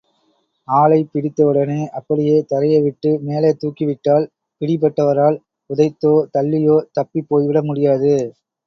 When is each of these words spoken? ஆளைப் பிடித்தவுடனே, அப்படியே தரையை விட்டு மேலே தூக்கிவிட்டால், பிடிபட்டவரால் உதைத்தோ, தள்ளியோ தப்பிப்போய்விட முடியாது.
ஆளைப் 0.67 1.11
பிடித்தவுடனே, 1.11 1.77
அப்படியே 1.91 2.45
தரையை 2.47 2.81
விட்டு 2.81 3.19
மேலே 3.21 3.51
தூக்கிவிட்டால், 3.61 4.27
பிடிபட்டவரால் 4.61 5.39
உதைத்தோ, 5.69 6.15
தள்ளியோ 6.33 6.77
தப்பிப்போய்விட 6.95 7.61
முடியாது. 7.63 8.15